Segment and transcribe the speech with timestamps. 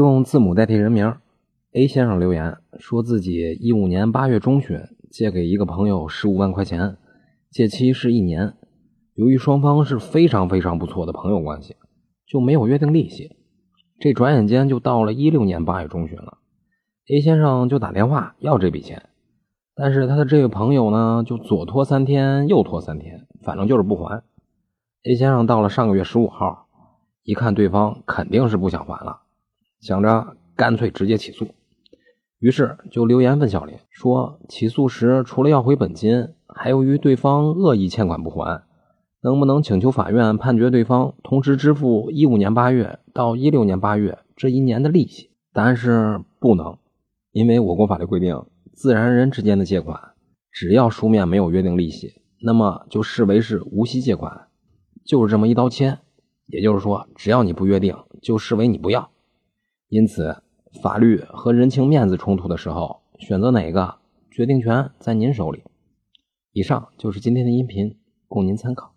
[0.00, 1.14] 用字母代替人名
[1.74, 4.80] ，A 先生留言说自己一五年八月中旬
[5.10, 6.96] 借给一个朋友十五万块钱，
[7.50, 8.54] 借期是一年。
[9.12, 11.76] 由于双方是非常非常不错的朋友关系，
[12.26, 13.36] 就没有约定利息。
[13.98, 16.38] 这转眼间就到了一六年八月中旬了
[17.10, 19.10] ，A 先生就打电话要这笔钱，
[19.74, 24.22] 但是他的这位朋友呢，就左拖三天，右拖三天，反正就是不还。
[25.04, 26.68] A 先生到了上个月十五号，
[27.22, 29.19] 一看对方肯定是不想还了，
[29.80, 31.48] 想着干脆直接起诉，
[32.38, 38.62] 于是就留言问小林说：“起诉时除了要回本金，还由于对方恶意欠款不还。”
[39.22, 45.30] 能不能请求法院判决对方同时支付一五年八月到一六年八月这一年的利息？
[45.52, 46.78] 答案是不能，
[47.32, 48.42] 因为我国法律规定，
[48.72, 50.00] 自然人之间的借款，
[50.50, 54.48] 只要书面没有约定利息，那么就视为是无息借款，
[55.04, 55.98] 就是这么一刀切。
[56.46, 59.10] 也就是说，只要你不约定，就视为你不要。
[59.90, 60.36] 因此，
[60.80, 63.96] 法律和人情面子冲突的时候，选择哪个，
[64.30, 65.64] 决定权在您手里。
[66.52, 68.88] 以上就是今天的音频，供您参考。